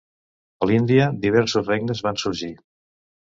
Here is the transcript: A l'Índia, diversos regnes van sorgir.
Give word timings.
A 0.65 0.67
l'Índia, 0.71 1.05
diversos 1.25 1.69
regnes 1.73 2.03
van 2.07 2.19
sorgir. 2.25 2.51